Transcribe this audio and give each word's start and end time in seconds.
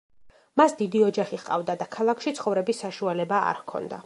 მას 0.61 0.73
დიდი 0.79 1.03
ოჯახი 1.09 1.39
ჰყავდა 1.43 1.77
და 1.83 1.89
ქალაქში 1.97 2.35
ცხოვრების 2.41 2.85
საშუალება 2.87 3.47
არ 3.53 3.63
ჰქონდა. 3.65 3.99